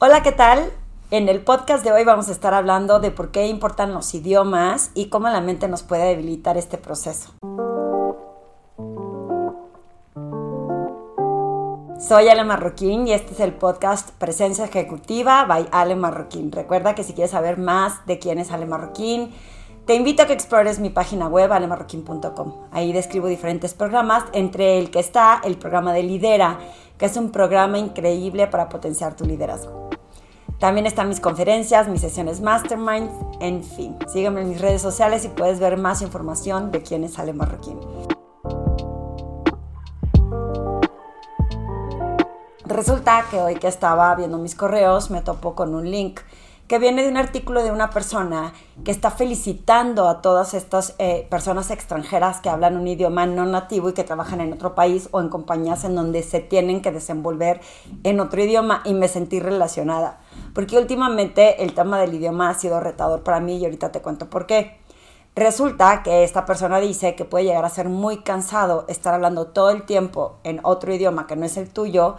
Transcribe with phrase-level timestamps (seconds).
[0.00, 0.70] Hola, ¿qué tal?
[1.10, 4.92] En el podcast de hoy vamos a estar hablando de por qué importan los idiomas
[4.94, 7.32] y cómo la mente nos puede debilitar este proceso.
[11.98, 16.52] Soy Ale Marroquín y este es el podcast Presencia Ejecutiva by Ale Marroquín.
[16.52, 19.34] Recuerda que si quieres saber más de quién es Ale Marroquín,
[19.84, 22.68] te invito a que explores mi página web alemarroquín.com.
[22.70, 26.58] Ahí describo diferentes programas, entre el que está el programa de Lidera,
[26.98, 29.87] que es un programa increíble para potenciar tu liderazgo.
[30.58, 33.96] También están mis conferencias, mis sesiones mastermind, en fin.
[34.08, 37.78] Sígueme en mis redes sociales y puedes ver más información de quién es Ale Marroquín.
[42.64, 46.20] Resulta que hoy que estaba viendo mis correos me topo con un link
[46.68, 48.52] que viene de un artículo de una persona
[48.84, 53.88] que está felicitando a todas estas eh, personas extranjeras que hablan un idioma no nativo
[53.88, 57.62] y que trabajan en otro país o en compañías en donde se tienen que desenvolver
[58.04, 60.20] en otro idioma y me sentí relacionada.
[60.54, 64.28] Porque últimamente el tema del idioma ha sido retador para mí y ahorita te cuento
[64.28, 64.78] por qué.
[65.34, 69.70] Resulta que esta persona dice que puede llegar a ser muy cansado estar hablando todo
[69.70, 72.16] el tiempo en otro idioma que no es el tuyo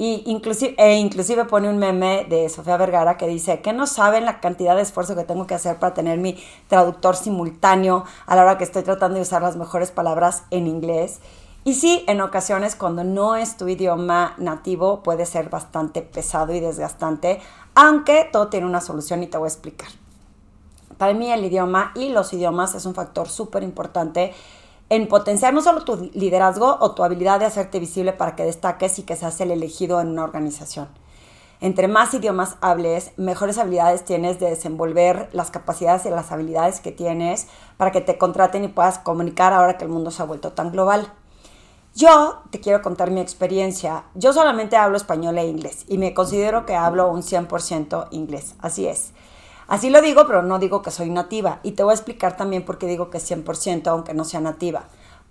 [0.00, 4.24] y inclusive, e inclusive pone un meme de Sofía Vergara que dice que no saben
[4.24, 8.40] la cantidad de esfuerzo que tengo que hacer para tener mi traductor simultáneo a la
[8.44, 11.20] hora que estoy tratando de usar las mejores palabras en inglés.
[11.64, 16.60] Y sí, en ocasiones cuando no es tu idioma nativo puede ser bastante pesado y
[16.60, 17.38] desgastante,
[17.74, 19.90] aunque todo tiene una solución y te voy a explicar.
[20.96, 24.32] Para mí el idioma y los idiomas es un factor súper importante
[24.90, 28.98] en potenciar no solo tu liderazgo o tu habilidad de hacerte visible para que destaques
[28.98, 30.88] y que seas el elegido en una organización.
[31.60, 36.90] Entre más idiomas hables, mejores habilidades tienes de desenvolver las capacidades y las habilidades que
[36.90, 37.46] tienes
[37.76, 40.72] para que te contraten y puedas comunicar ahora que el mundo se ha vuelto tan
[40.72, 41.12] global.
[41.94, 44.04] Yo te quiero contar mi experiencia.
[44.14, 48.54] Yo solamente hablo español e inglés y me considero que hablo un 100% inglés.
[48.60, 49.12] Así es.
[49.70, 51.60] Así lo digo, pero no digo que soy nativa.
[51.62, 54.40] Y te voy a explicar también por qué digo que es 100%, aunque no sea
[54.40, 54.88] nativa.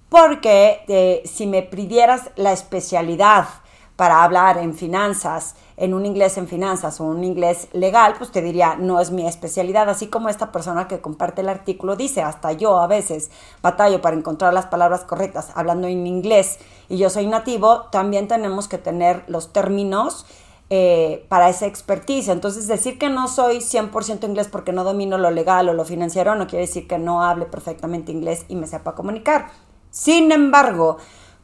[0.07, 3.49] Porque eh, si me pidieras la especialidad
[3.97, 8.41] para hablar en finanzas, en un inglés en finanzas o un inglés legal, pues te
[8.41, 9.89] diría, no es mi especialidad.
[9.89, 14.15] Así como esta persona que comparte el artículo dice, hasta yo a veces batallo para
[14.15, 19.25] encontrar las palabras correctas hablando en inglés y yo soy nativo, también tenemos que tener
[19.27, 20.25] los términos
[20.71, 22.29] eh, para esa expertise.
[22.29, 26.35] Entonces, decir que no soy 100% inglés porque no domino lo legal o lo financiero
[26.35, 29.47] no quiere decir que no hable perfectamente inglés y me sepa comunicar.
[29.89, 30.97] Sin embargo,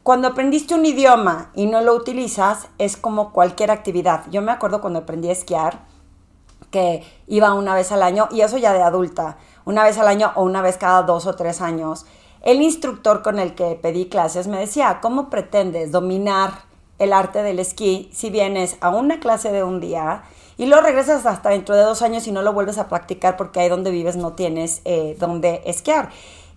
[0.04, 4.22] cuando aprendiste un idioma y no lo utilizas, es como cualquier actividad.
[4.30, 5.84] Yo me acuerdo cuando aprendí a esquiar,
[6.70, 10.30] que iba una vez al año, y eso ya de adulta, una vez al año
[10.36, 12.06] o una vez cada dos o tres años.
[12.42, 16.52] El instructor con el que pedí clases me decía, ¿cómo pretendes dominar
[16.98, 20.24] el arte del esquí si vienes a una clase de un día
[20.58, 23.60] y luego regresas hasta dentro de dos años y no lo vuelves a practicar porque
[23.60, 26.10] ahí donde vives no tienes eh, donde esquiar.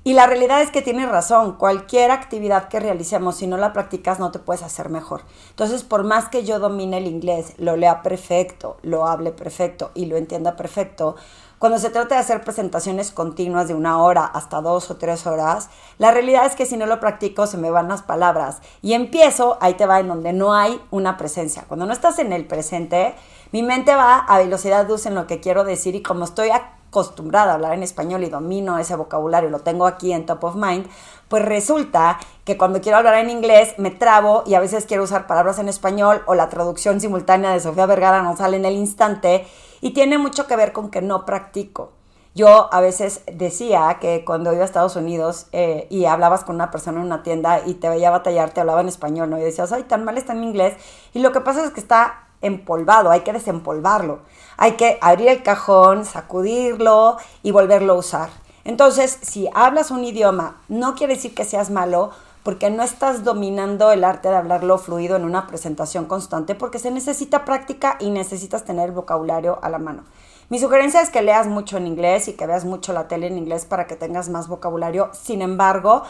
[0.10, 4.18] Y la realidad es que tienes razón, cualquier actividad que realicemos, si no la practicas,
[4.18, 5.22] no te puedes hacer mejor.
[5.52, 10.08] Entonces, por más que yo domine el inglés, lo lea perfecto, lo hable perfecto y
[10.08, 11.16] lo entienda perfecto,
[11.60, 15.70] cuando se trata de hacer presentaciones continuas de una hora hasta dos o tres horas,
[15.98, 19.58] la realidad es que si no lo practico se me van las palabras y empiezo,
[19.60, 21.66] ahí te va, en donde no hay una presencia.
[21.68, 23.14] Cuando no estás en el presente,
[23.52, 27.52] mi mente va a velocidad luz en lo que quiero decir y como estoy acostumbrada
[27.52, 30.88] a hablar en español y domino ese vocabulario, lo tengo aquí en top of mind,
[31.28, 35.28] pues resulta que cuando quiero hablar en inglés me trabo y a veces quiero usar
[35.28, 39.48] palabras en español o la traducción simultánea de Sofía Vergara no sale en el instante
[39.82, 41.94] y tiene mucho que ver con que no practico.
[42.36, 46.72] Yo a veces decía que cuando iba a Estados Unidos eh, y hablabas con una
[46.72, 49.40] persona en una tienda y te veía batallar, te hablaba en español, ¿no?
[49.40, 50.76] Y decías, ay, tan mal está en inglés.
[51.14, 54.20] Y lo que pasa es que está empolvado, hay que desempolvarlo.
[54.58, 58.30] Hay que abrir el cajón, sacudirlo y volverlo a usar.
[58.66, 62.12] Entonces, si hablas un idioma, no quiere decir que seas malo,
[62.44, 66.92] porque no estás dominando el arte de hablarlo fluido en una presentación constante, porque se
[66.92, 70.04] necesita práctica y necesitas tener el vocabulario a la mano.
[70.50, 73.38] Mi sugerencia es que leas mucho en inglés y que veas mucho la tele en
[73.38, 75.12] inglés para que tengas más vocabulario.
[75.14, 76.04] Sin embargo,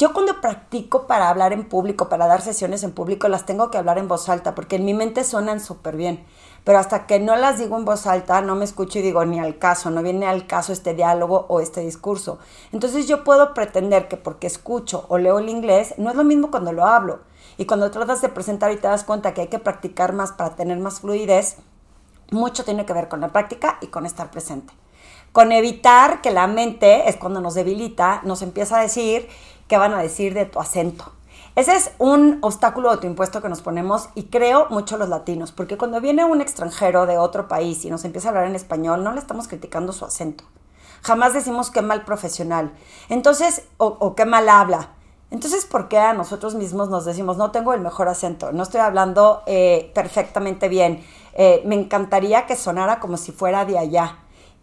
[0.00, 3.76] yo cuando practico para hablar en público, para dar sesiones en público, las tengo que
[3.76, 6.24] hablar en voz alta porque en mi mente suenan súper bien.
[6.64, 9.38] Pero hasta que no las digo en voz alta, no me escucho y digo ni
[9.38, 12.38] al caso, no viene al caso este diálogo o este discurso.
[12.72, 16.50] Entonces yo puedo pretender que porque escucho o leo el inglés, no es lo mismo
[16.50, 17.20] cuando lo hablo.
[17.58, 20.56] Y cuando tratas de presentar y te das cuenta que hay que practicar más para
[20.56, 21.56] tener más fluidez,
[22.30, 24.72] mucho tiene que ver con la práctica y con estar presente.
[25.32, 29.28] Con evitar que la mente, es cuando nos debilita, nos empieza a decir
[29.70, 31.12] qué van a decir de tu acento.
[31.54, 36.00] Ese es un obstáculo autoimpuesto que nos ponemos y creo mucho los latinos, porque cuando
[36.00, 39.20] viene un extranjero de otro país y nos empieza a hablar en español, no le
[39.20, 40.42] estamos criticando su acento.
[41.02, 42.72] Jamás decimos qué mal profesional.
[43.08, 44.90] Entonces, o, qué mal habla.
[45.30, 48.80] Entonces, ¿por qué a nosotros mismos nos decimos, no tengo el mejor acento, no estoy
[48.80, 51.04] hablando eh, perfectamente bien?
[51.34, 54.18] Eh, me encantaría que sonara como si fuera de allá.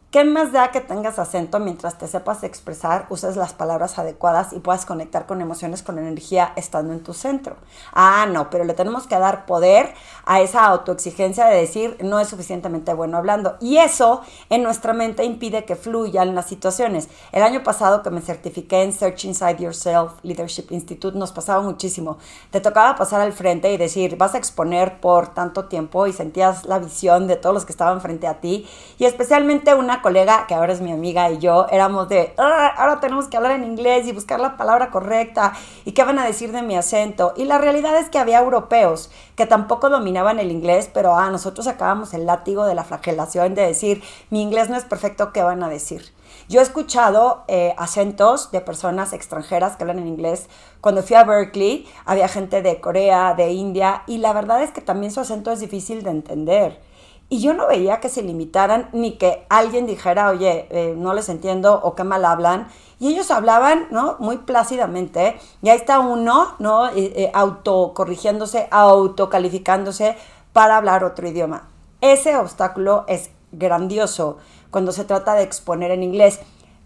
[0.09, 4.59] ¿Qué más da que tengas acento mientras te sepas expresar, uses las palabras adecuadas y
[4.59, 7.57] puedas conectar con emociones, con energía estando en tu centro?
[7.91, 9.93] Ah, no, pero le tenemos que dar poder
[10.23, 13.57] a esa autoexigencia de decir no es suficientemente bueno hablando.
[13.59, 17.09] Y eso en nuestra mente impide que fluyan las situaciones.
[17.33, 22.17] El año pasado que me certifiqué en Search Inside Yourself Leadership Institute nos pasaba muchísimo.
[22.51, 26.63] Te tocaba pasar al frente y decir vas a exponer por tanto tiempo y sentías
[26.63, 28.65] la visión de todos los que estaban frente a ti
[28.97, 32.99] y especialmente una colega, que ahora es mi amiga, y yo éramos de, ah, ahora
[32.99, 35.53] tenemos que hablar en inglés y buscar la palabra correcta,
[35.85, 37.33] y qué van a decir de mi acento.
[37.35, 41.65] Y la realidad es que había europeos que tampoco dominaban el inglés, pero ah, nosotros
[41.65, 45.63] sacábamos el látigo de la flagelación de decir, mi inglés no es perfecto, ¿qué van
[45.63, 46.13] a decir?
[46.49, 50.47] Yo he escuchado eh, acentos de personas extranjeras que hablan en inglés.
[50.79, 54.81] Cuando fui a Berkeley, había gente de Corea, de India, y la verdad es que
[54.81, 56.86] también su acento es difícil de entender.
[57.29, 61.27] Y yo no veía que se limitaran ni que alguien dijera, oye, eh, no les
[61.27, 62.69] entiendo o qué mal hablan.
[62.99, 64.15] Y ellos hablaban, ¿no?
[64.19, 65.37] Muy plácidamente.
[65.61, 66.87] Y ahí está uno, ¿no?
[66.87, 70.15] Eh, eh, autocorrigiéndose, autocalificándose
[70.53, 71.67] para hablar otro idioma.
[71.99, 74.37] Ese obstáculo es grandioso
[74.71, 76.39] cuando se trata de exponer en inglés.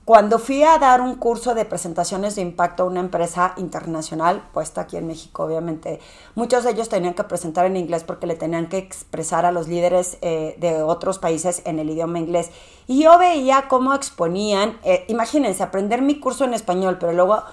[0.03, 4.81] Cuando fui a dar un curso de presentaciones de impacto a una empresa internacional, puesta
[4.81, 5.99] aquí en México, obviamente,
[6.33, 9.67] muchos de ellos tenían que presentar en inglés porque le tenían que expresar a los
[9.67, 12.49] líderes eh, de otros países en el idioma inglés.
[12.87, 17.43] Y yo veía cómo exponían, eh, imagínense, aprender mi curso en español, pero luego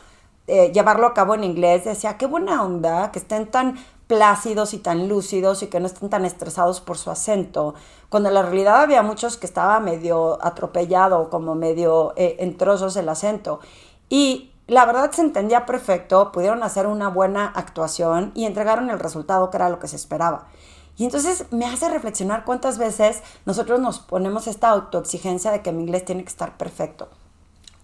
[0.46, 3.76] eh, llevarlo a cabo en inglés, decía, qué buena onda, que estén tan
[4.08, 7.74] plácidos y tan lúcidos y que no estén tan estresados por su acento,
[8.08, 12.96] cuando en la realidad había muchos que estaba medio atropellado, como medio eh, en trozos
[12.96, 13.60] el acento.
[14.08, 19.50] Y la verdad se entendía perfecto, pudieron hacer una buena actuación y entregaron el resultado
[19.50, 20.48] que era lo que se esperaba.
[20.96, 25.82] Y entonces me hace reflexionar cuántas veces nosotros nos ponemos esta autoexigencia de que mi
[25.82, 27.08] inglés tiene que estar perfecto.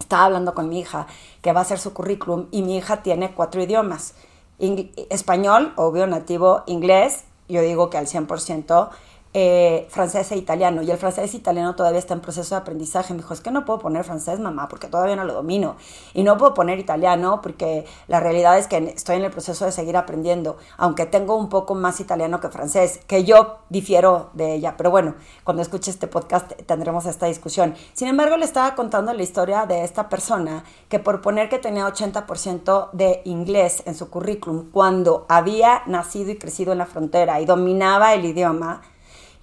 [0.00, 1.06] Estaba hablando con mi hija
[1.43, 4.15] que va a hacer su currículum y mi hija tiene cuatro idiomas
[4.59, 8.91] español, obvio, nativo, inglés, yo digo que al 100%,
[9.37, 10.83] eh, francés e italiano.
[10.83, 13.13] Y el francés e italiano todavía está en proceso de aprendizaje.
[13.13, 15.75] Me dijo, es que no puedo poner francés, mamá, porque todavía no lo domino.
[16.15, 19.73] Y no puedo poner italiano porque la realidad es que estoy en el proceso de
[19.73, 24.77] seguir aprendiendo, aunque tengo un poco más italiano que francés, que yo difiero de ella.
[24.77, 27.75] Pero bueno, cuando escuche este podcast tendremos esta discusión.
[27.93, 31.89] Sin embargo, le estaba contando la historia de esta persona que por poner que tenía
[31.89, 37.47] 80% de inglés en su currículum, cuando había nacido y crecido en la frontera y
[37.47, 38.81] dominaba el idioma,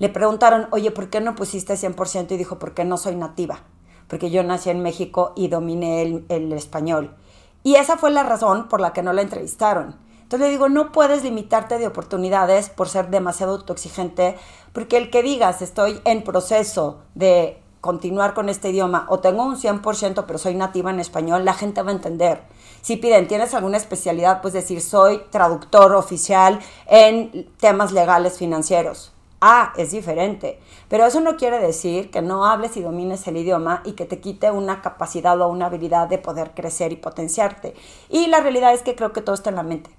[0.02, 2.32] le preguntaron, oye, ¿por qué no pusiste 100%?
[2.32, 3.60] Y dijo, porque no soy nativa,
[4.08, 7.16] porque yo nací en México y dominé el, español.
[7.62, 9.96] Y esa fue la razón por la que no la entrevistaron.
[10.24, 14.38] Entonces le digo, no puedes limitarte de oportunidades por ser demasiado autoexigente,
[14.74, 19.56] porque el que digas, estoy en proceso de continuar con este idioma o tengo un
[19.56, 22.42] 100% pero soy nativa en español, la gente va a entender.
[22.82, 24.42] Si piden, ¿tienes alguna especialidad?
[24.42, 29.14] Pues decir, soy traductor oficial en temas legales financieros.
[29.44, 30.60] Ah, es diferente.
[30.88, 34.20] Pero eso no quiere decir que no hables y domines el idioma y que te
[34.20, 37.74] quite una capacidad o una habilidad de poder crecer y potenciarte.
[38.08, 39.90] Y la realidad es que creo que todo está en la mente.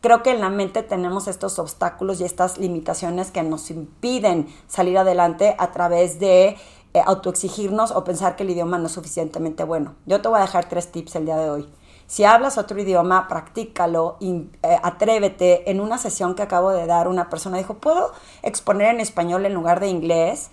[0.00, 4.96] Creo que en la mente tenemos estos obstáculos y estas limitaciones que nos impiden salir
[4.96, 6.56] adelante a través de
[6.94, 9.94] eh, autoexigirnos o pensar que el idioma no es suficientemente bueno.
[10.06, 11.68] Yo te voy a dejar tres tips el día de hoy.
[12.06, 15.70] Si hablas otro idioma, practícalo, y, eh, atrévete.
[15.70, 19.54] En una sesión que acabo de dar, una persona dijo, ¿puedo exponer en español en
[19.54, 20.50] lugar de inglés?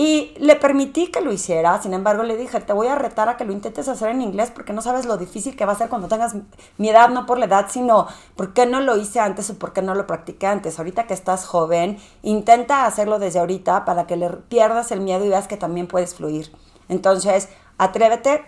[0.00, 3.36] Y le permití que lo hiciera, sin embargo le dije, te voy a retar a
[3.36, 5.88] que lo intentes hacer en inglés porque no sabes lo difícil que va a ser
[5.88, 6.36] cuando tengas
[6.76, 9.72] mi edad, no por la edad, sino por qué no lo hice antes o por
[9.72, 10.78] qué no lo practiqué antes.
[10.78, 15.30] Ahorita que estás joven, intenta hacerlo desde ahorita para que le pierdas el miedo y
[15.30, 16.52] veas que también puedes fluir.
[16.88, 18.44] Entonces, atrévete,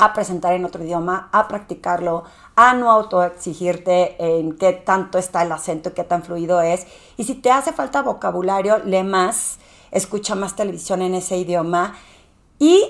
[0.00, 2.24] a presentar en otro idioma, a practicarlo,
[2.56, 6.86] a no autoexigirte en qué tanto está el acento, qué tan fluido es.
[7.18, 9.58] Y si te hace falta vocabulario, lee más,
[9.90, 11.94] escucha más televisión en ese idioma.
[12.58, 12.82] Y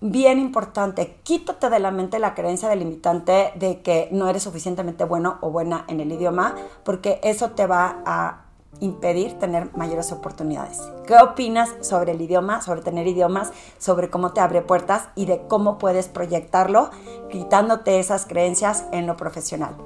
[0.00, 5.36] bien importante, quítate de la mente la creencia delimitante de que no eres suficientemente bueno
[5.42, 8.43] o buena en el idioma, porque eso te va a
[8.80, 10.80] impedir tener mayores oportunidades.
[11.06, 15.46] ¿Qué opinas sobre el idioma, sobre tener idiomas, sobre cómo te abre puertas y de
[15.46, 16.90] cómo puedes proyectarlo
[17.30, 19.76] quitándote esas creencias en lo profesional?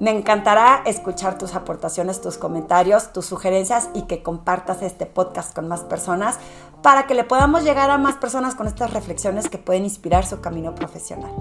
[0.00, 5.68] Me encantará escuchar tus aportaciones, tus comentarios, tus sugerencias y que compartas este podcast con
[5.68, 6.38] más personas
[6.82, 10.40] para que le podamos llegar a más personas con estas reflexiones que pueden inspirar su
[10.40, 11.32] camino profesional.